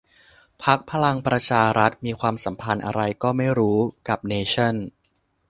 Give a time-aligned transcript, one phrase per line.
[0.63, 3.77] พรรคพลังประชารัฐ มีความสัมพันธ์อะไรก็ไม่รู้
[4.09, 4.75] กับเนชั่น